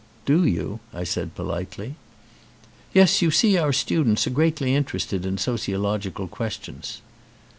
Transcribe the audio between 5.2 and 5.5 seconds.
in